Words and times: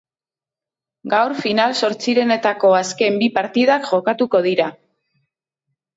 Gaur 1.13 1.35
final-zortzirenetako 1.41 2.73
azken 2.79 3.21
bi 3.25 3.31
partidak 3.39 3.89
jokatuko 3.93 4.45
dira. 4.51 4.71